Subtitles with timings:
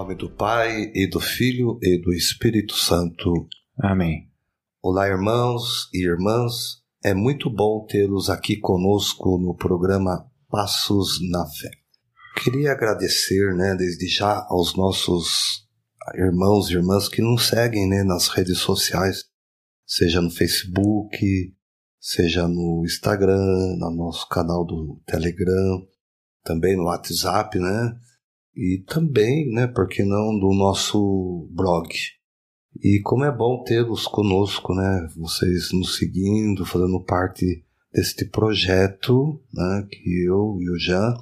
[0.00, 3.46] nome do Pai, e do Filho, e do Espírito Santo.
[3.78, 4.30] Amém.
[4.82, 6.80] Olá, irmãos e irmãs.
[7.04, 11.70] É muito bom tê-los aqui conosco no programa Passos na Fé.
[12.42, 15.68] Queria agradecer, né, desde já aos nossos
[16.14, 19.26] irmãos e irmãs que nos seguem, né, nas redes sociais,
[19.84, 21.18] seja no Facebook,
[22.00, 25.86] seja no Instagram, no nosso canal do Telegram,
[26.42, 27.96] também no WhatsApp, né?
[28.54, 31.88] E também, né, por que não, do nosso blog.
[32.82, 35.08] E como é bom tê-los conosco, né?
[35.16, 41.14] Vocês nos seguindo, fazendo parte deste projeto, né, que eu e o Jean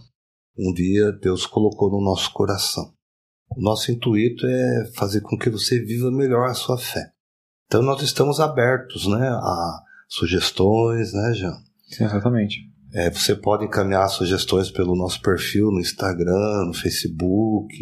[0.59, 2.93] um dia Deus colocou no nosso coração.
[3.49, 7.13] O nosso intuito é fazer com que você viva melhor a sua fé.
[7.67, 11.55] Então nós estamos abertos, né, a sugestões, né, Jean?
[11.87, 12.68] Sim, exatamente.
[12.93, 17.77] É, você pode encaminhar sugestões pelo nosso perfil no Instagram, no Facebook,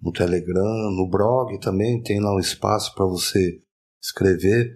[0.00, 3.60] no Telegram, no blog também tem lá um espaço para você
[4.02, 4.70] escrever.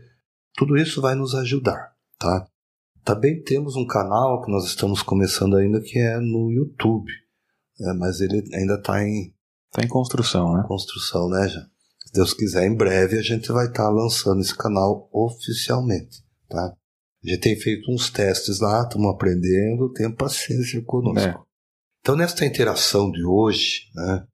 [0.56, 2.46] Tudo isso vai nos ajudar, tá?
[3.04, 7.10] Também temos um canal que nós estamos começando ainda que é no YouTube,
[7.80, 9.32] é, mas ele ainda está em
[9.70, 10.64] Está em construção, né?
[10.66, 11.60] construção, né, já?
[11.60, 16.74] Se Deus quiser, em breve a gente vai estar lançando esse canal oficialmente, tá?
[17.28, 21.28] A gente tem feito uns testes lá, estamos aprendendo, tenha paciência conosco.
[21.28, 21.38] É.
[22.00, 24.26] Então, nesta interação de hoje, né,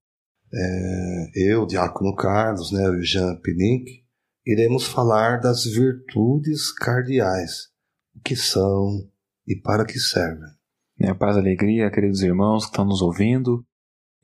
[0.54, 4.04] é, eu, Diácono Carlos, né, o Jean Pinink,
[4.46, 7.68] iremos falar das virtudes cardeais,
[8.14, 9.08] o que são
[9.44, 10.48] e para que servem.
[10.96, 13.66] Minha paz e alegria, queridos irmãos que estão nos ouvindo.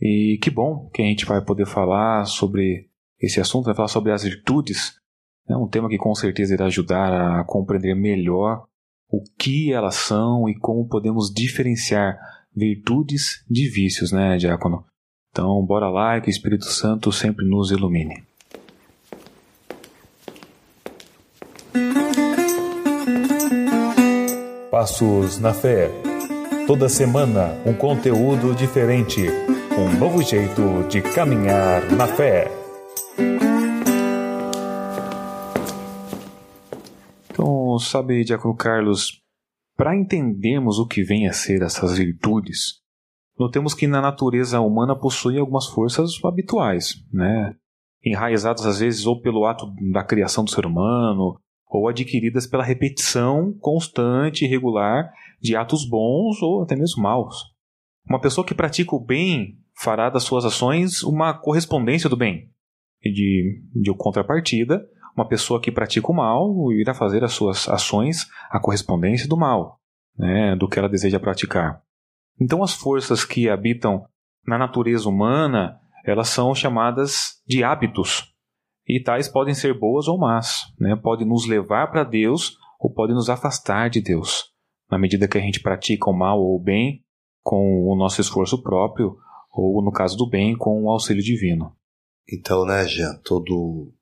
[0.01, 2.89] E que bom que a gente vai poder falar sobre
[3.21, 5.00] esse assunto, vai falar sobre as virtudes.
[5.51, 8.65] É um tema que com certeza irá ajudar a compreender melhor
[9.11, 12.17] o que elas são e como podemos diferenciar
[12.55, 14.85] virtudes de vícios, né, Diácono?
[15.33, 18.23] Então, bora lá e que o Espírito Santo sempre nos ilumine.
[24.71, 25.91] Passos na Fé.
[26.65, 29.27] Toda semana um conteúdo diferente,
[29.77, 32.50] um novo jeito de caminhar na fé.
[37.81, 39.21] Sabe, Diácono Carlos,
[39.77, 42.81] para entendermos o que vem a ser essas virtudes,
[43.39, 47.57] notemos que na natureza humana possui algumas forças habituais, né?
[48.05, 53.53] enraizadas às vezes ou pelo ato da criação do ser humano, ou adquiridas pela repetição
[53.61, 57.37] constante e regular de atos bons ou até mesmo maus.
[58.09, 62.51] Uma pessoa que pratica o bem fará das suas ações uma correspondência do bem.
[63.03, 64.85] E de, de contrapartida,
[65.21, 69.79] uma pessoa que pratica o mal irá fazer as suas ações a correspondência do mal,
[70.17, 71.83] né, do que ela deseja praticar.
[72.41, 74.05] Então, as forças que habitam
[74.47, 78.33] na natureza humana, elas são chamadas de hábitos.
[78.89, 80.97] E tais podem ser boas ou más, né?
[80.97, 84.47] Podem nos levar para Deus ou podem nos afastar de Deus.
[84.91, 87.05] Na medida que a gente pratica o mal ou o bem
[87.43, 89.17] com o nosso esforço próprio,
[89.53, 91.77] ou no caso do bem, com o auxílio divino.
[92.29, 93.93] Então, né, Jean, todo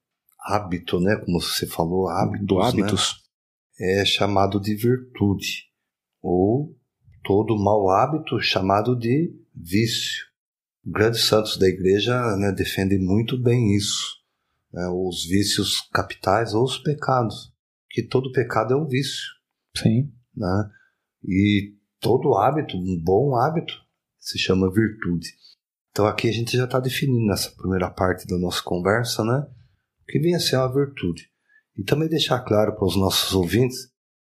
[0.41, 3.23] hábito, né, como você falou, hábitos, Do hábitos,
[3.79, 5.65] né, é chamado de virtude,
[6.23, 6.77] ou
[7.25, 10.27] todo mau hábito chamado de vício.
[10.85, 14.17] Grandes santos da igreja né, defendem muito bem isso,
[14.73, 17.53] né, os vícios capitais ou os pecados,
[17.91, 19.27] que todo pecado é um vício,
[19.77, 20.13] sim.
[20.35, 20.71] né,
[21.25, 23.75] e todo hábito, um bom hábito,
[24.19, 25.29] se chama virtude.
[25.91, 29.47] Então aqui a gente já está definindo nessa primeira parte da nossa conversa, né?
[30.09, 31.31] Que vem a ser uma virtude.
[31.77, 33.91] E também deixar claro para os nossos ouvintes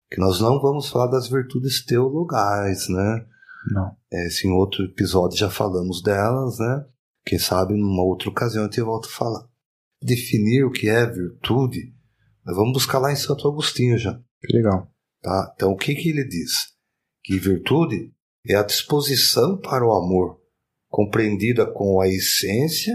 [0.09, 3.25] que nós não vamos falar das virtudes teologais, né?
[3.72, 3.95] Não.
[4.12, 6.86] É, em outro episódio já falamos delas, né?
[7.25, 9.48] Quem sabe numa outra ocasião a gente volta a falar.
[10.01, 11.94] Definir o que é virtude,
[12.45, 14.22] nós vamos buscar lá em Santo Agostinho já.
[14.42, 14.92] Que legal.
[15.22, 15.51] Tá?
[15.56, 16.75] Então, o que, que ele diz?
[17.24, 18.13] Que virtude
[18.48, 20.39] é a disposição para o amor,
[20.88, 22.94] compreendida com a essência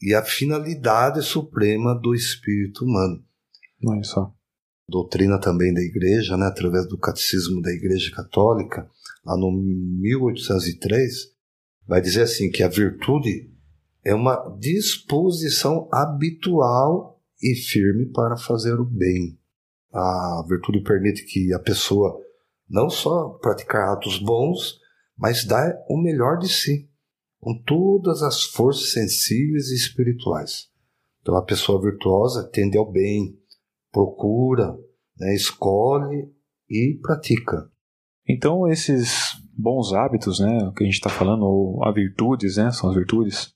[0.00, 3.22] e a finalidade suprema do espírito humano.
[3.86, 4.32] Olha só.
[4.88, 8.88] Doutrina também da Igreja, né, através do Catecismo da Igreja Católica,
[9.24, 11.32] lá no 1803,
[11.86, 13.50] vai dizer assim que a virtude
[14.04, 19.36] é uma disposição habitual e firme para fazer o bem.
[19.92, 22.16] A virtude permite que a pessoa
[22.68, 24.78] não só praticar atos bons,
[25.16, 26.85] mas dá o melhor de si,
[27.46, 30.68] com todas as forças sensíveis e espirituais.
[31.20, 33.38] Então a pessoa virtuosa tende ao bem,
[33.92, 34.76] procura,
[35.16, 36.28] né, escolhe
[36.68, 37.70] e pratica.
[38.28, 42.90] Então, esses bons hábitos, né, que a gente está falando, ou as virtudes, né, são
[42.90, 43.54] as virtudes,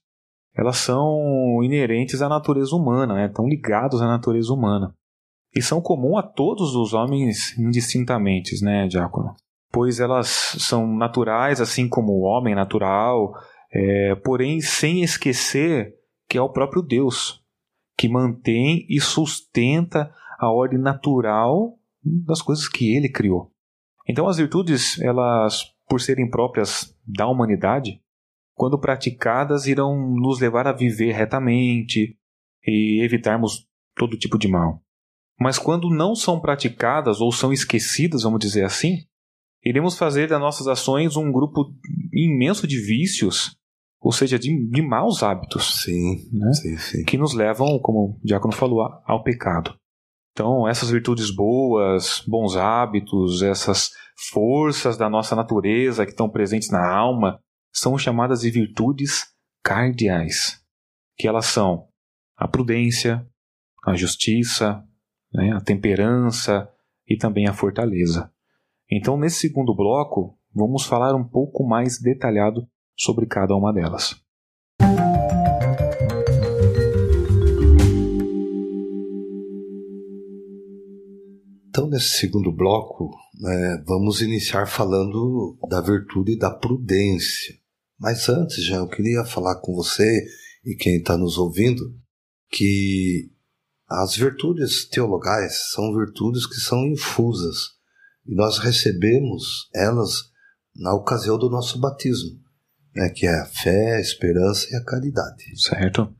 [0.55, 3.25] elas são inerentes à natureza humana, né?
[3.25, 4.95] estão ligados à natureza humana.
[5.53, 9.33] E são comum a todos os homens indistintamente, né, Diácono?
[9.69, 10.27] Pois elas
[10.59, 13.33] são naturais, assim como o homem natural,
[13.73, 15.95] é, porém sem esquecer
[16.27, 17.41] que é o próprio Deus
[17.97, 23.51] que mantém e sustenta a ordem natural das coisas que ele criou.
[24.07, 28.01] Então as virtudes, elas por serem próprias da humanidade,
[28.55, 32.17] quando praticadas irão nos levar a viver retamente
[32.65, 34.81] e evitarmos todo tipo de mal.
[35.39, 38.99] Mas quando não são praticadas ou são esquecidas, vamos dizer assim,
[39.63, 41.73] iremos fazer das nossas ações um grupo
[42.13, 43.57] imenso de vícios,
[44.01, 45.83] ou seja, de, de maus hábitos.
[45.83, 46.51] Sim, né?
[46.53, 47.03] sim, sim.
[47.03, 49.75] Que nos levam, como o Diácono falou, ao pecado.
[50.31, 53.91] Então, essas virtudes boas, bons hábitos, essas
[54.31, 57.39] forças da nossa natureza que estão presentes na alma,
[57.71, 59.27] são chamadas de virtudes
[59.63, 60.59] cardeais,
[61.15, 61.87] que elas são
[62.35, 63.25] a prudência,
[63.85, 64.83] a justiça,
[65.31, 66.67] né, a temperança
[67.07, 68.31] e também a fortaleza.
[68.89, 72.67] Então, nesse segundo bloco, vamos falar um pouco mais detalhado
[73.01, 74.15] sobre cada uma delas.
[81.69, 83.09] Então, nesse segundo bloco,
[83.39, 87.55] né, vamos iniciar falando da virtude da prudência.
[87.97, 90.25] Mas antes, já eu queria falar com você
[90.65, 91.95] e quem está nos ouvindo
[92.49, 93.31] que
[93.89, 97.71] as virtudes teologais são virtudes que são infusas
[98.27, 100.29] e nós recebemos elas
[100.75, 102.39] na ocasião do nosso batismo,
[102.95, 105.43] né, que é a fé, a esperança e a caridade.
[105.59, 106.13] Certo.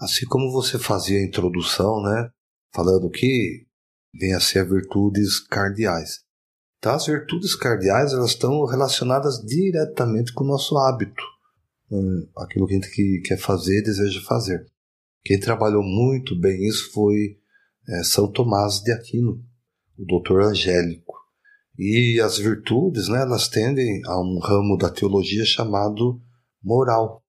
[0.00, 2.30] Assim como você fazia a introdução, né,
[2.74, 3.66] falando que
[4.14, 6.20] vem a ser virtudes cardeais.
[6.78, 11.22] Então, as virtudes cardeais elas estão relacionadas diretamente com o nosso hábito,
[11.90, 11.98] né,
[12.38, 14.66] aquilo que a gente quer fazer, deseja fazer.
[15.24, 17.38] Quem trabalhou muito bem isso foi
[17.88, 19.42] é, São Tomás de Aquino,
[19.98, 21.14] o doutor Angélico.
[21.78, 26.20] E as virtudes, né, elas tendem a um ramo da teologia chamado
[26.62, 27.22] moral.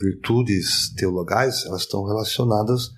[0.00, 2.90] Virtudes teologais, elas estão relacionadas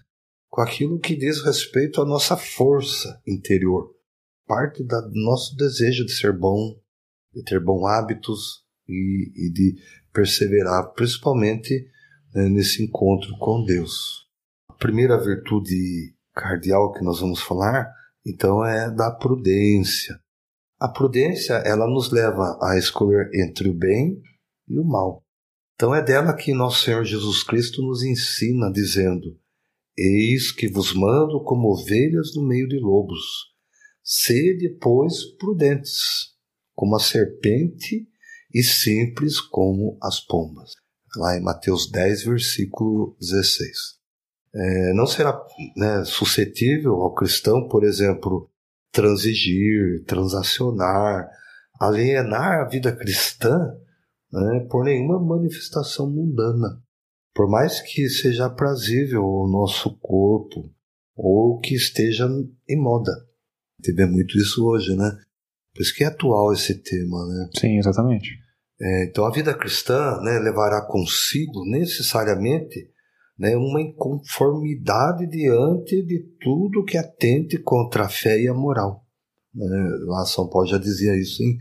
[0.50, 3.92] com aquilo que diz respeito à nossa força interior,
[4.46, 6.78] parte do nosso desejo de ser bom,
[7.34, 9.76] de ter bons hábitos e, e de
[10.12, 11.86] perseverar, principalmente
[12.32, 14.24] né, nesse encontro com Deus
[14.84, 17.90] primeira virtude cardial que nós vamos falar,
[18.26, 20.20] então, é da prudência.
[20.84, 24.20] A prudência, ela nos leva a escolher entre o bem
[24.68, 25.24] e o mal.
[25.74, 29.34] Então é dela que nosso Senhor Jesus Cristo nos ensina, dizendo:
[29.96, 33.22] Eis que vos mando como ovelhas no meio de lobos.
[34.02, 36.34] Sede, pois, prudentes,
[36.74, 38.06] como a serpente,
[38.52, 40.72] e simples como as pombas.
[41.16, 44.04] Lá em Mateus 10, versículo 16
[44.54, 45.36] é, não será
[45.76, 48.48] né, suscetível ao cristão, por exemplo,
[48.94, 51.28] transigir, transacionar,
[51.80, 53.58] alienar a vida cristã
[54.32, 56.80] né, por nenhuma manifestação mundana.
[57.34, 60.72] Por mais que seja aprazível ao nosso corpo
[61.16, 62.28] ou que esteja
[62.68, 63.12] em moda.
[63.84, 65.10] Vê muito isso hoje, né?
[65.74, 67.50] Por isso que é atual esse tema, né?
[67.58, 68.30] Sim, exatamente.
[68.80, 72.88] É, então a vida cristã né, levará consigo necessariamente
[73.38, 79.04] né, uma inconformidade diante de tudo que atente contra a fé e a moral.
[79.54, 81.56] Né, lá São Paulo já dizia isso em,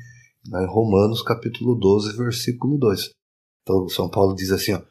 [0.49, 3.09] né, Romanos capítulo 12, versículo 2.
[3.61, 4.81] Então São Paulo diz assim, ó,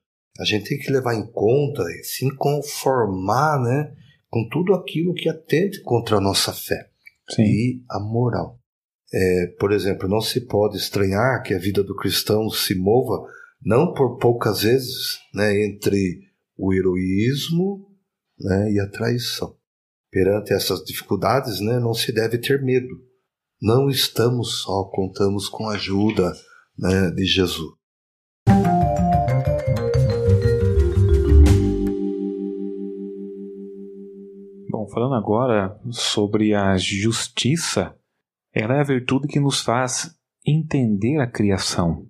[0.41, 3.95] a gente tem que levar em conta e se conformar né,
[4.29, 6.89] com tudo aquilo que atente contra a nossa fé
[7.31, 7.43] Sim.
[7.43, 8.59] e a moral.
[9.15, 13.27] É, por exemplo, não se pode estranhar que a vida do cristão se mova
[13.61, 17.91] não por poucas vezes né, entre o heroísmo
[18.39, 19.57] né, e a traição.
[20.11, 23.01] Perante essas dificuldades, né, não se deve ter medo.
[23.61, 26.33] Não estamos só, contamos com a ajuda
[26.77, 27.73] né, de Jesus.
[34.69, 37.97] Bom, falando agora sobre a justiça,
[38.53, 42.07] ela é a virtude que nos faz entender a criação,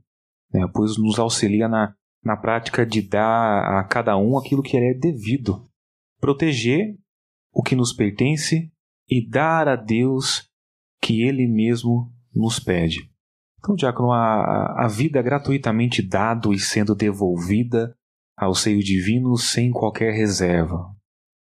[0.53, 4.95] né, pois nos auxilia na na prática de dar a cada um aquilo que é
[4.95, 5.69] devido,
[6.21, 6.97] proteger
[7.52, 8.71] o que nos pertence
[9.09, 10.49] e dar a Deus
[11.00, 13.11] que Ele mesmo nos pede.
[13.59, 17.95] Então, diácono, a, a vida é gratuitamente dado e sendo devolvida
[18.37, 20.91] ao seio divino sem qualquer reserva,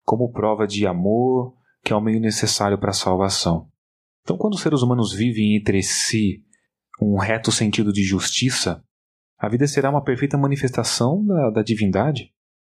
[0.03, 3.69] como prova de amor que é o meio necessário para a salvação.
[4.21, 6.43] Então, quando os seres humanos vivem entre si
[7.01, 8.83] um reto sentido de justiça,
[9.39, 12.33] a vida será uma perfeita manifestação da, da divindade.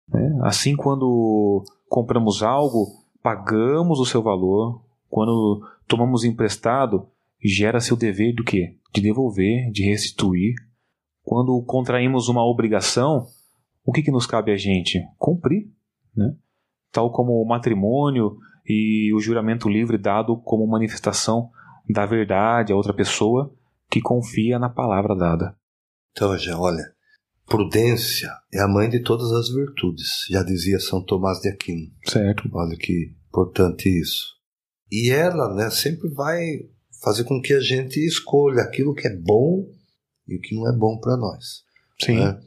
[0.08, 0.40] Né?
[0.44, 2.88] Assim, quando compramos algo,
[3.22, 4.82] pagamos o seu valor.
[5.10, 7.06] Quando tomamos emprestado,
[7.44, 8.78] gera-se o dever do quê?
[8.94, 10.56] De devolver, de restituir.
[11.22, 13.28] Quando contraímos uma obrigação,
[13.86, 15.02] o que, que nos cabe a gente?
[15.18, 15.70] Cumprir.
[16.16, 16.34] Né?
[16.94, 21.50] Tal como o matrimônio e o juramento livre dado como manifestação
[21.90, 23.54] da verdade a outra pessoa
[23.92, 25.58] que confia na palavra dada.
[26.14, 26.84] Então, já olha,
[27.46, 31.92] prudência é a mãe de todas as virtudes, já dizia São Tomás de Aquino.
[32.08, 32.50] Certo.
[32.54, 34.34] Olha que importante isso.
[34.92, 36.40] E ela, né, sempre vai
[37.04, 39.68] fazer com que a gente escolha aquilo que é bom
[40.28, 41.64] e o que não é bom para nós.
[42.00, 42.18] Sim.
[42.18, 42.40] Né?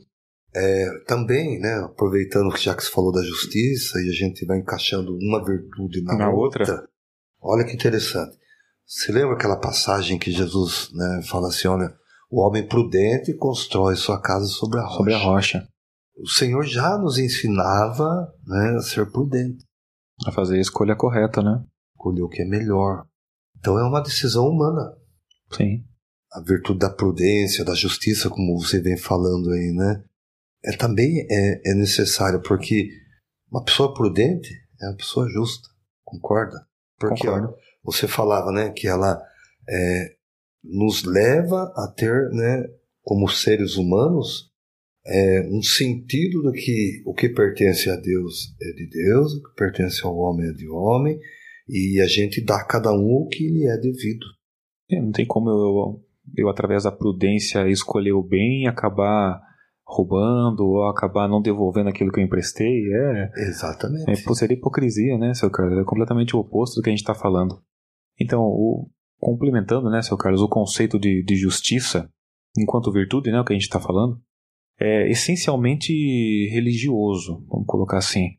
[0.54, 4.58] É, também, né, aproveitando que já que você falou da justiça e a gente vai
[4.58, 6.88] encaixando uma virtude na, Na outra, outra.
[7.42, 8.38] olha que interessante.
[8.86, 11.92] Você lembra aquela passagem que Jesus né, fala assim: olha,
[12.30, 14.96] o homem prudente constrói sua casa sobre a rocha.
[14.96, 15.68] Sobre a rocha.
[16.18, 19.64] O Senhor já nos ensinava né, a ser prudente,
[20.26, 21.62] A fazer a escolha correta, né?
[21.94, 23.06] escolher o que é melhor.
[23.58, 24.94] Então é uma decisão humana.
[25.52, 25.84] Sim.
[26.32, 30.02] a virtude da prudência, da justiça, como você vem falando aí, né?
[30.64, 32.88] É também é, é necessário, porque
[33.50, 34.50] uma pessoa prudente
[34.82, 35.68] é uma pessoa justa,
[36.04, 36.66] concorda?
[36.98, 37.54] Porque ó,
[37.84, 39.22] você falava, né, que ela
[39.68, 40.15] é,
[40.68, 42.64] nos leva a ter, né,
[43.02, 44.50] como seres humanos,
[45.06, 49.54] é, um sentido do que o que pertence a Deus é de Deus, o que
[49.54, 51.18] pertence ao homem é de homem,
[51.68, 54.26] e a gente dá a cada um o que lhe é devido.
[54.90, 56.02] É, não tem como eu,
[56.36, 59.40] eu, através da prudência, escolher o bem e acabar
[59.86, 62.92] roubando ou acabar não devolvendo aquilo que eu emprestei.
[62.92, 64.10] É, Exatamente.
[64.10, 65.78] é, seria hipocrisia, né, seu Carlos?
[65.78, 67.62] É completamente o oposto do que a gente está falando.
[68.20, 72.10] Então, o, complementando, né, seu Carlos, o conceito de, de justiça
[72.58, 74.20] enquanto virtude, né, o que a gente está falando,
[74.80, 75.92] é essencialmente
[76.50, 78.30] religioso, vamos colocar assim.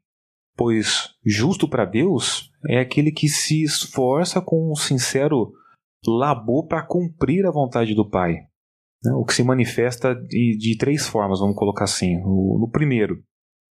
[0.56, 5.52] Pois justo para Deus é aquele que se esforça com um sincero
[6.06, 8.34] labor para cumprir a vontade do Pai.
[9.04, 9.12] né?
[9.14, 12.18] O que se manifesta de, de três formas, vamos colocar assim.
[12.26, 13.24] O- no primeiro,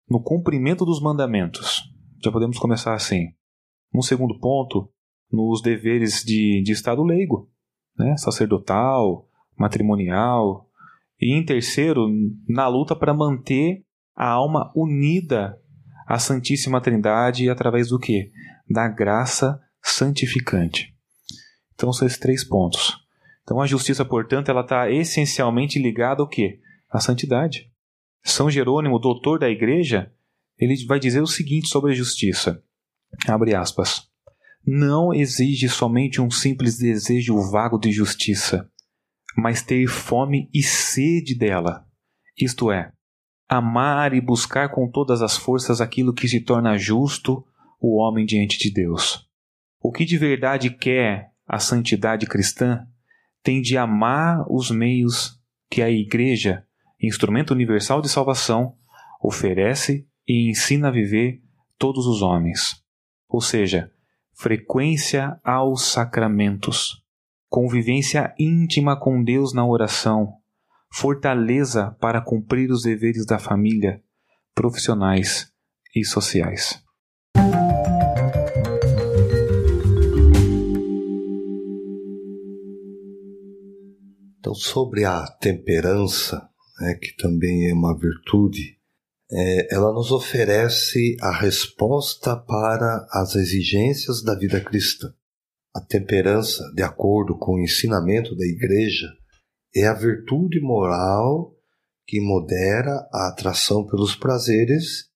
[0.09, 1.81] no cumprimento dos mandamentos.
[2.23, 3.29] Já podemos começar assim.
[3.93, 4.91] No segundo ponto,
[5.35, 7.51] nos deveres de, de Estado leigo,
[7.99, 8.17] né?
[8.17, 10.69] sacerdotal, matrimonial.
[11.21, 12.09] E em terceiro,
[12.49, 15.59] na luta para manter a alma unida
[16.07, 18.31] à Santíssima Trindade através do que?
[18.71, 20.95] Da graça santificante.
[21.75, 22.97] Então são esses três pontos.
[23.43, 26.61] Então a justiça, portanto, ela está essencialmente ligada ao quê?
[26.91, 27.71] À santidade.
[28.23, 30.11] São Jerônimo, doutor da igreja,
[30.59, 32.63] ele vai dizer o seguinte sobre a justiça.
[33.29, 34.09] Abre aspas.
[34.67, 38.71] Não exige somente um simples desejo vago de justiça,
[39.37, 41.87] mas ter fome e sede dela.
[42.39, 42.91] Isto é,
[43.49, 47.45] amar e buscar com todas as forças aquilo que se torna justo
[47.79, 49.29] o homem diante de Deus.
[49.81, 52.87] O que de verdade quer a santidade cristã
[53.43, 55.39] tem de amar os meios
[55.71, 56.67] que a Igreja,
[56.99, 58.75] instrumento universal de salvação,
[59.23, 61.43] oferece e ensina a viver
[61.79, 62.83] todos os homens.
[63.29, 63.93] Ou seja,
[64.37, 67.03] frequência aos sacramentos,
[67.49, 70.35] convivência íntima com Deus na oração,
[70.93, 74.03] fortaleza para cumprir os deveres da família,
[74.55, 75.53] profissionais
[75.95, 76.83] e sociais.
[84.39, 86.49] Então, sobre a temperança,
[86.81, 88.79] né, que também é uma virtude,
[89.37, 95.13] é, ela nos oferece a resposta para as exigências da vida cristã.
[95.75, 99.09] A temperança, de acordo com o ensinamento da Igreja,
[99.75, 101.53] é a virtude moral
[102.07, 105.07] que modera a atração pelos prazeres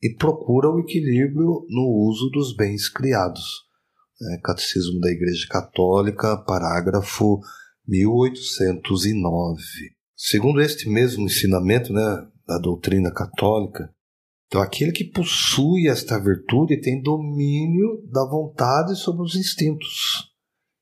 [0.00, 3.64] e procura o equilíbrio no uso dos bens criados.
[4.22, 7.40] É, Catecismo da Igreja Católica, parágrafo
[7.88, 9.62] 1809.
[10.16, 13.92] Segundo este mesmo ensinamento né, da doutrina católica,
[14.46, 20.32] então aquele que possui esta virtude tem domínio da vontade sobre os instintos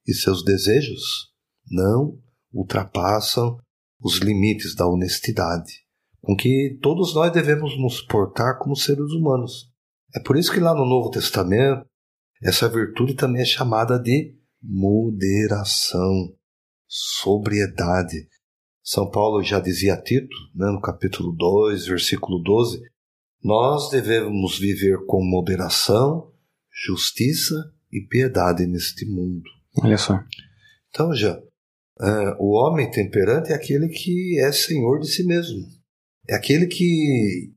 [0.07, 1.33] e seus desejos
[1.71, 2.19] não
[2.52, 3.57] ultrapassam
[4.00, 5.73] os limites da honestidade,
[6.21, 9.71] com que todos nós devemos nos portar como seres humanos.
[10.14, 11.87] É por isso que lá no Novo Testamento
[12.42, 16.35] essa virtude também é chamada de moderação
[16.87, 18.28] sobriedade.
[18.82, 22.82] São Paulo já dizia a Tito, né, no capítulo 2, versículo 12:
[23.42, 26.32] Nós devemos viver com moderação,
[26.84, 27.54] justiça
[27.92, 29.48] e piedade neste mundo.
[29.82, 30.18] Olha só.
[30.90, 31.40] Então, já,
[32.00, 35.64] é, o homem temperante é aquele que é senhor de si mesmo.
[36.28, 37.52] É aquele que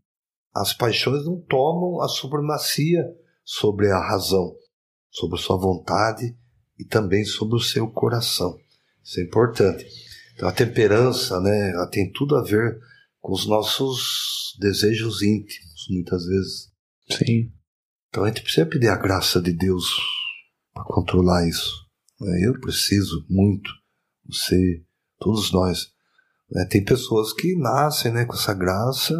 [0.53, 3.03] as paixões não tomam a supremacia
[3.43, 4.55] sobre a razão,
[5.09, 6.35] sobre a sua vontade
[6.77, 8.57] e também sobre o seu coração.
[9.03, 9.85] Isso é importante.
[10.35, 12.77] Então, a temperança, né, ela tem tudo a ver
[13.21, 16.71] com os nossos desejos íntimos, muitas vezes.
[17.09, 17.51] Sim.
[18.09, 19.85] Então a gente precisa pedir a graça de Deus
[20.73, 21.85] para controlar isso.
[22.19, 22.47] Né?
[22.47, 23.69] Eu preciso muito,
[24.25, 24.83] você,
[25.19, 25.87] todos nós.
[26.51, 26.65] Né?
[26.69, 29.13] Tem pessoas que nascem né, com essa graça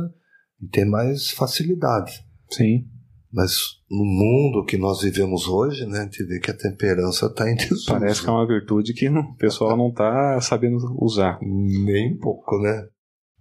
[0.62, 2.14] e têm mais facilidade.
[2.52, 2.90] Sim.
[3.36, 3.52] Mas
[3.92, 7.56] no mundo que nós vivemos hoje, né, a gente vê que a temperança está em
[7.56, 7.88] desuso.
[7.88, 11.38] Parece que é uma virtude que o pessoal não está sabendo usar.
[11.42, 12.88] Nem um pouco, né?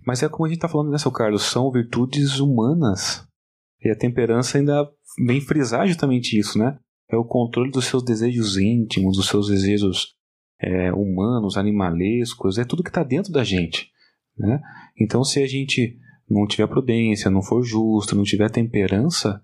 [0.05, 1.45] Mas é como a gente está falando, né, seu Carlos?
[1.45, 3.25] São virtudes humanas.
[3.81, 4.85] E a temperança ainda
[5.25, 6.77] vem frisar justamente isso, né?
[7.09, 10.17] É o controle dos seus desejos íntimos, dos seus desejos
[10.61, 13.91] é, humanos, animalescos, é tudo que está dentro da gente.
[14.37, 14.61] Né?
[15.01, 15.97] Então, se a gente
[16.29, 19.41] não tiver prudência, não for justo, não tiver temperança,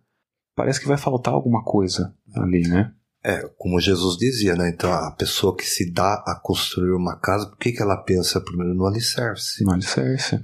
[0.61, 2.95] parece que vai faltar alguma coisa ali, né?
[3.25, 4.69] É, como Jesus dizia, né?
[4.69, 8.43] Então, a pessoa que se dá a construir uma casa, por que, que ela pensa
[8.43, 9.65] primeiro no alicerce?
[9.65, 10.39] No alicerce.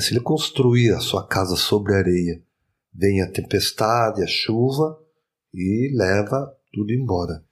[0.00, 2.42] Se ele construir a sua casa sobre areia,
[2.92, 4.98] vem a tempestade, a chuva
[5.54, 7.44] e leva tudo embora.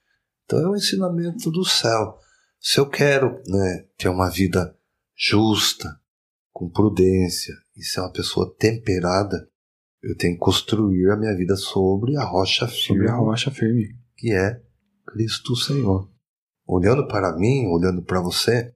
[0.44, 2.18] Então é um ensinamento do céu.
[2.58, 4.76] Se eu quero né, ter uma vida
[5.16, 5.96] justa,
[6.52, 9.48] com prudência e ser uma pessoa temperada,
[10.04, 13.06] eu tenho que construir a minha vida sobre a rocha firme.
[13.06, 13.96] Sobre a rocha firme.
[14.16, 14.60] Que é
[15.06, 16.10] Cristo Senhor.
[16.66, 18.72] Olhando para mim, olhando para você,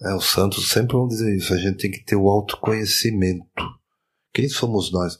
[0.00, 1.52] né, os santos sempre vão dizer isso.
[1.52, 3.44] A gente tem que ter o autoconhecimento.
[4.32, 5.18] Quem somos nós?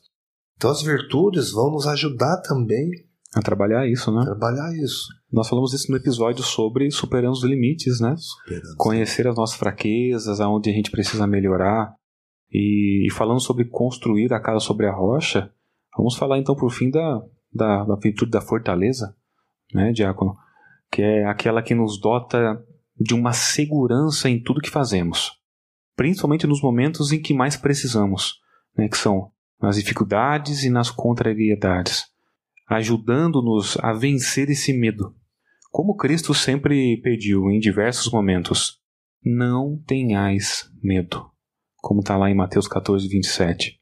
[0.57, 2.91] Então as virtudes vão nos ajudar também
[3.35, 4.25] a trabalhar isso, né?
[4.25, 5.07] Trabalhar isso.
[5.33, 8.15] Nós falamos isso no episódio sobre superando os limites, né?
[8.17, 8.77] Superando.
[8.77, 11.95] Conhecer as nossas fraquezas, aonde a gente precisa melhorar.
[12.53, 15.53] E, falando sobre construir a casa sobre a rocha,
[15.97, 19.17] vamos falar então por fim da, da, da virtude da fortaleza,
[19.73, 20.37] né, Diácono?
[20.91, 22.65] Que é aquela que nos dota
[22.99, 25.33] de uma segurança em tudo que fazemos.
[25.97, 28.41] Principalmente nos momentos em que mais precisamos,
[28.77, 32.07] né, que são nas dificuldades e nas contrariedades,
[32.69, 35.15] ajudando-nos a vencer esse medo.
[35.71, 38.81] Como Cristo sempre pediu em diversos momentos:
[39.25, 41.30] não tenhais medo,
[41.81, 43.79] como está lá em Mateus 14, 27.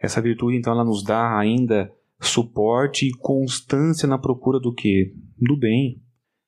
[0.00, 5.14] Essa virtude, então, ela nos dá ainda suporte e constância na procura do que?
[5.38, 6.02] Do bem,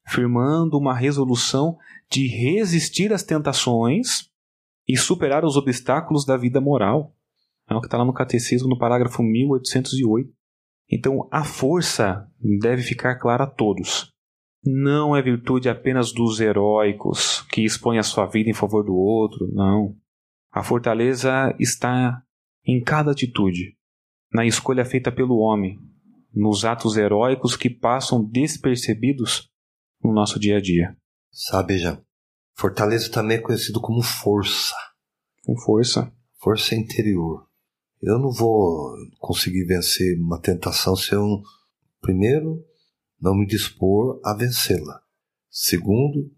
[0.07, 1.77] firmando uma resolução
[2.11, 4.29] de resistir às tentações
[4.87, 7.15] e superar os obstáculos da vida moral.
[7.69, 10.31] É o que está lá no Catecismo, no parágrafo 1808.
[10.91, 12.27] Então, a força
[12.61, 14.11] deve ficar clara a todos.
[14.65, 19.47] Não é virtude apenas dos heróicos que expõem a sua vida em favor do outro,
[19.53, 19.95] não.
[20.59, 22.21] A fortaleza está
[22.67, 23.77] em cada atitude,
[24.35, 25.79] na escolha feita pelo homem,
[26.35, 29.49] nos atos heróicos que passam despercebidos
[30.03, 30.97] no nosso dia a dia.
[31.31, 32.03] Sabe, já,
[32.57, 34.75] fortaleza também é conhecido como força.
[35.45, 36.13] Com força.
[36.43, 37.47] Força interior.
[38.03, 41.41] Eu não vou conseguir vencer uma tentação se eu,
[42.01, 42.67] primeiro,
[43.21, 45.03] não me dispor a vencê-la.
[45.49, 46.29] Segundo,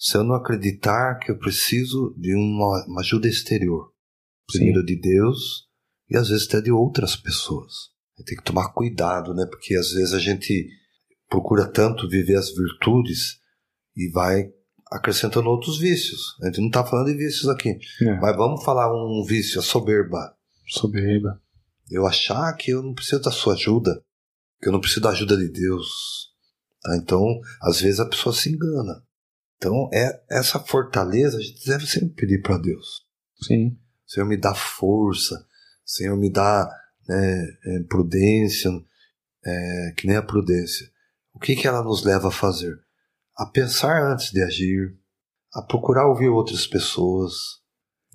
[0.00, 3.92] se eu não acreditar que eu preciso de uma, uma ajuda exterior.
[4.50, 4.86] Primeiro Sim.
[4.86, 5.68] de Deus
[6.08, 7.90] e às vezes até de outras pessoas.
[8.24, 9.46] Tem que tomar cuidado, né?
[9.46, 10.68] Porque às vezes a gente
[11.28, 13.38] procura tanto viver as virtudes
[13.94, 14.50] e vai
[14.90, 16.36] acrescentando outros vícios.
[16.42, 18.20] A gente não está falando de vícios aqui, é.
[18.20, 20.34] mas vamos falar um vício, a soberba.
[20.66, 21.40] Soberba.
[21.90, 24.02] Eu achar que eu não preciso da sua ajuda,
[24.60, 26.30] que eu não preciso da ajuda de Deus.
[26.82, 26.96] Tá?
[26.96, 27.24] Então,
[27.62, 29.02] às vezes a pessoa se engana.
[29.60, 33.02] Então, é essa fortaleza a gente deve sempre pedir para Deus.
[33.42, 33.78] Sim.
[34.06, 35.36] Senhor, me dá força.
[35.84, 36.66] Senhor, me dá
[37.06, 38.70] né, é, prudência,
[39.44, 40.90] é, que nem a prudência.
[41.34, 42.74] O que, que ela nos leva a fazer?
[43.36, 44.98] A pensar antes de agir,
[45.52, 47.34] a procurar ouvir outras pessoas.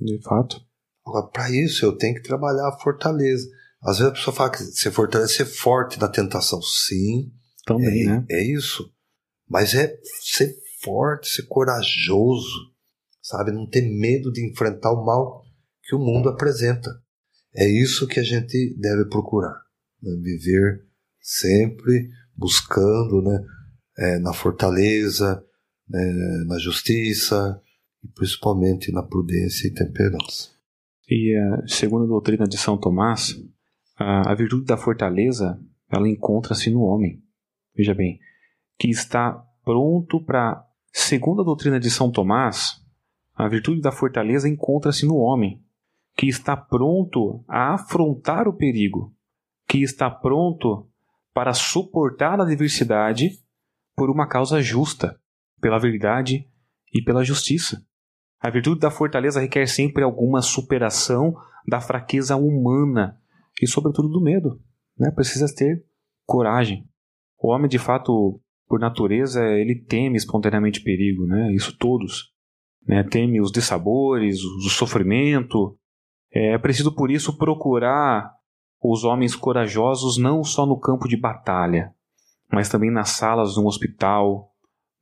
[0.02, 0.60] De fato.
[1.06, 3.48] Agora, para isso eu tenho que trabalhar a fortaleza.
[3.84, 6.60] Às vezes a pessoa fala que ser fortaleza é ser forte na tentação.
[6.64, 7.32] Sim,
[7.68, 8.26] também, é, né?
[8.32, 8.92] É isso.
[9.48, 12.72] Mas é ser forte, ser corajoso,
[13.22, 13.52] sabe?
[13.52, 15.44] Não ter medo de enfrentar o mal
[15.84, 16.90] que o mundo apresenta.
[17.54, 19.60] É isso que a gente deve procurar.
[20.02, 20.16] Né?
[20.22, 20.86] Viver
[21.20, 23.44] sempre buscando né?
[23.98, 25.44] É, na fortaleza,
[25.90, 26.44] né?
[26.48, 27.60] na justiça
[28.04, 30.50] e principalmente na prudência e temperança.
[31.10, 33.36] E uh, segundo a doutrina de São Tomás,
[33.98, 37.24] a virtude da fortaleza ela encontra-se no homem.
[37.76, 38.20] Veja bem,
[38.78, 40.64] que está pronto para.
[40.98, 42.82] Segundo a doutrina de São Tomás,
[43.36, 45.62] a virtude da fortaleza encontra-se no homem,
[46.16, 49.14] que está pronto a afrontar o perigo,
[49.68, 50.90] que está pronto
[51.34, 53.38] para suportar a adversidade
[53.94, 55.20] por uma causa justa,
[55.60, 56.48] pela verdade
[56.94, 57.86] e pela justiça.
[58.40, 61.36] A virtude da fortaleza requer sempre alguma superação
[61.68, 63.20] da fraqueza humana
[63.62, 64.62] e, sobretudo, do medo.
[64.98, 65.12] Né?
[65.12, 65.86] Precisa ter
[66.26, 66.88] coragem.
[67.38, 71.54] O homem, de fato, por natureza, ele teme espontaneamente perigo, né?
[71.54, 72.34] Isso todos.
[72.88, 73.04] Né?
[73.04, 75.78] Teme os dissabores, o sofrimento.
[76.32, 78.32] É preciso, por isso, procurar
[78.82, 81.94] os homens corajosos não só no campo de batalha,
[82.52, 84.52] mas também nas salas de um hospital,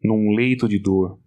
[0.02, 1.20] num leito de dor.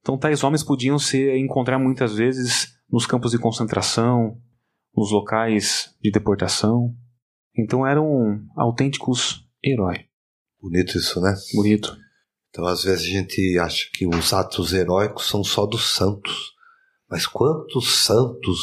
[0.00, 4.36] Então, tais homens podiam se encontrar muitas vezes nos campos de concentração,
[4.94, 6.94] nos locais de deportação.
[7.56, 10.11] Então, eram autênticos heróis.
[10.62, 11.34] Bonito isso, né?
[11.54, 11.96] Bonito.
[12.48, 16.52] Então, às vezes a gente acha que os atos heróicos são só dos santos.
[17.10, 18.58] Mas quantos santos,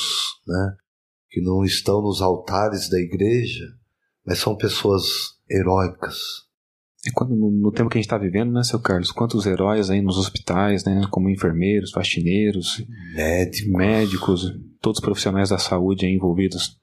[0.47, 0.75] né,
[1.29, 3.65] que não estão nos altares da igreja,
[4.25, 5.03] mas são pessoas
[5.49, 6.17] heróicas.
[7.05, 9.11] E quando, no, no tempo que a gente está vivendo, né, seu Carlos?
[9.11, 11.01] Quantos heróis aí nos hospitais, né?
[11.11, 12.83] Como enfermeiros, faxineiros,
[13.13, 14.41] médicos, médicos
[14.81, 16.79] todos os profissionais da saúde envolvidos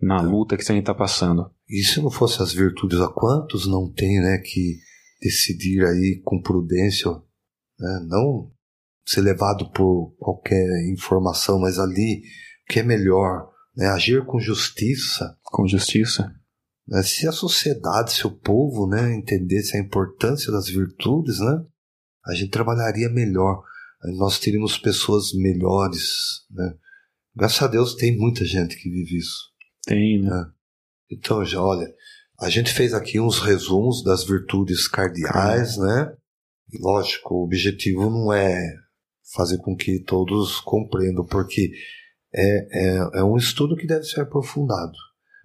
[0.00, 1.50] na luta que a gente está passando.
[1.68, 4.78] E se não fosse as virtudes, a quantos não tem, né, que
[5.20, 7.10] decidir aí com prudência,
[7.78, 8.52] né, não
[9.06, 12.22] ser levado por qualquer informação, mas ali
[12.68, 15.36] o que é melhor, né, agir com justiça.
[15.42, 16.32] Com justiça.
[16.86, 21.64] Né, se a sociedade, se o povo, né, entendesse a importância das virtudes, né,
[22.26, 23.62] a gente trabalharia melhor.
[24.18, 26.74] Nós teríamos pessoas melhores, né.
[27.34, 29.55] Graças a Deus tem muita gente que vive isso.
[29.86, 30.28] Tem, né?
[30.30, 31.14] É.
[31.14, 31.86] Então, já olha,
[32.40, 36.12] a gente fez aqui uns resumos das virtudes cardeais, né?
[36.72, 38.58] E, lógico, o objetivo não é
[39.34, 41.70] fazer com que todos compreendam, porque
[42.34, 44.92] é, é, é um estudo que deve ser aprofundado.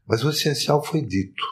[0.07, 1.43] Mas o essencial foi dito.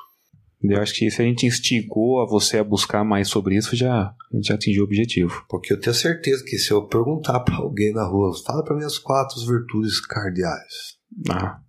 [0.62, 3.94] Eu acho que se a gente instigou a você a buscar mais sobre isso, já,
[3.94, 5.46] a gente já atingiu o objetivo.
[5.48, 8.84] Porque eu tenho certeza que se eu perguntar para alguém na rua, fala para mim
[8.84, 10.98] as quatro virtudes cardeais.
[11.30, 11.62] Ah,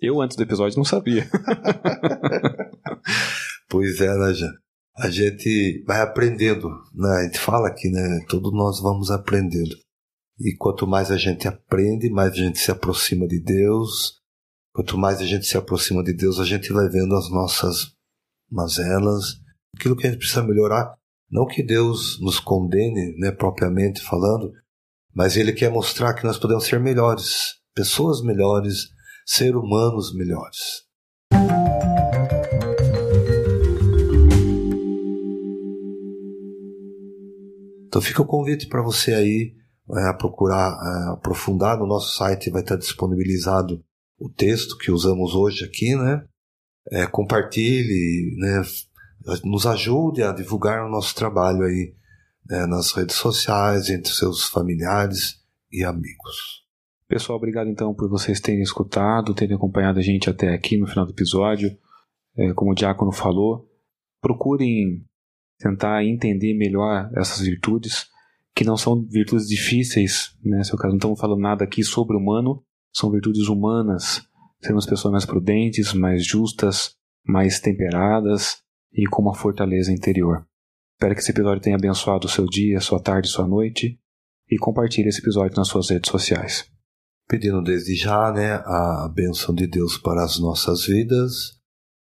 [0.00, 1.28] eu, antes do episódio, não sabia.
[3.68, 4.50] pois é, né, já.
[4.96, 7.08] A gente vai aprendendo, né?
[7.20, 8.24] A gente fala aqui, né?
[8.28, 9.74] Todos nós vamos aprendendo.
[10.38, 14.20] E quanto mais a gente aprende, mais a gente se aproxima de Deus.
[14.72, 17.92] Quanto mais a gente se aproxima de Deus, a gente vai vendo as nossas
[18.50, 19.40] mazelas,
[19.76, 20.94] aquilo que a gente precisa melhorar.
[21.30, 24.52] Não que Deus nos condene, né, propriamente falando,
[25.14, 28.88] mas Ele quer mostrar que nós podemos ser melhores, pessoas melhores,
[29.24, 30.84] ser humanos melhores.
[37.86, 39.54] Então fica o convite para você aí
[39.96, 43.84] é, procurar é, aprofundar no nosso site, vai estar disponibilizado
[44.18, 46.24] o texto que usamos hoje aqui, né?
[46.90, 48.62] É, compartilhe, né?
[49.44, 51.94] nos ajude a divulgar o nosso trabalho aí
[52.48, 52.66] né?
[52.66, 55.36] nas redes sociais, entre seus familiares
[55.72, 56.63] e amigos.
[57.06, 61.04] Pessoal, obrigado então por vocês terem escutado, terem acompanhado a gente até aqui no final
[61.04, 61.76] do episódio.
[62.36, 63.68] É, como o Diácono falou,
[64.20, 65.04] procurem
[65.58, 68.06] tentar entender melhor essas virtudes,
[68.54, 70.64] que não são virtudes difíceis, né?
[70.64, 74.22] Se eu caso não estamos falando nada aqui sobre humano, são virtudes humanas.
[74.62, 78.62] Sermos pessoas mais prudentes, mais justas, mais temperadas
[78.92, 80.46] e com uma fortaleza interior.
[80.94, 84.00] Espero que esse episódio tenha abençoado o seu dia, sua tarde, sua noite
[84.50, 86.73] e compartilhe esse episódio nas suas redes sociais
[87.28, 91.58] pedindo desde já né, a bênção de Deus para as nossas vidas,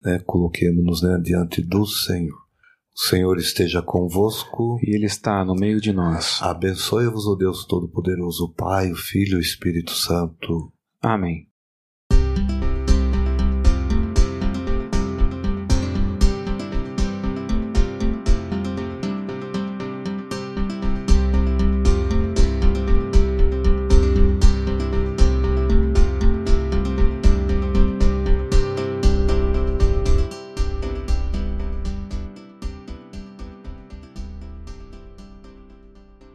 [0.04, 2.48] né, coloquemos-nos né, diante do Senhor.
[2.96, 4.80] O Senhor esteja convosco.
[4.82, 6.40] E Ele está no meio de nós.
[6.42, 10.74] Abençoe-vos, o Deus Todo-Poderoso, o Pai, o Filho e o Espírito Santo.
[11.00, 11.48] Amém.